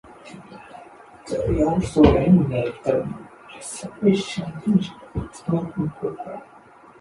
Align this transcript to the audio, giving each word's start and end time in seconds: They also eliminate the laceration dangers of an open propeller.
They 1.27 1.61
also 1.63 2.01
eliminate 2.01 2.83
the 2.83 3.07
laceration 3.55 4.51
dangers 4.65 4.89
of 5.13 5.53
an 5.53 5.55
open 5.59 5.89
propeller. 5.91 6.41